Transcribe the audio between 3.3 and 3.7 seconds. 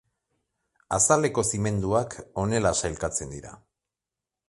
dira.